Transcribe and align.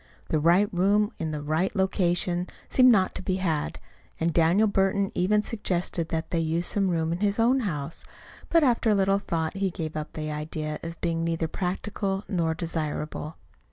The 0.29 0.39
right 0.39 0.67
room 0.73 1.11
in 1.19 1.29
the 1.29 1.43
right 1.43 1.75
location 1.75 2.47
seemed 2.69 2.91
not 2.91 3.13
to 3.13 3.21
be 3.21 3.35
had; 3.35 3.77
and 4.19 4.33
Daniel 4.33 4.67
Burton 4.67 5.11
even 5.13 5.43
suggested 5.43 6.09
that 6.09 6.31
they 6.31 6.39
use 6.39 6.65
some 6.65 6.89
room 6.89 7.11
in 7.13 7.19
his 7.19 7.37
own 7.37 7.59
house. 7.59 8.03
But 8.49 8.63
after 8.63 8.89
a 8.89 8.95
little 8.95 9.19
thought 9.19 9.55
he 9.57 9.69
gave 9.69 9.95
up 9.95 10.13
this 10.13 10.31
idea 10.33 10.79
as 10.81 10.95
being 10.95 11.23
neither 11.23 11.47
practical 11.47 12.23
nor 12.27 12.55
desirable. 12.55 13.35